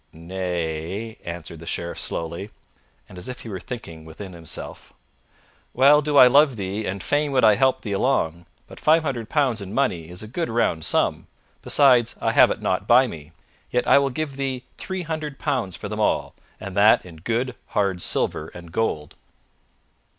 [0.13, 2.49] "Nay," answered the Sheriff slowly,
[3.07, 4.93] and as if he were thinking within himself,
[5.75, 9.29] "well do I love thee, and fain would I help thee along, but five hundred
[9.29, 11.27] pounds in money is a good round sum;
[11.61, 13.31] besides I have it not by me.
[13.69, 17.53] Yet I will give thee three hundred pounds for them all, and that in good
[17.67, 19.13] hard silver and gold."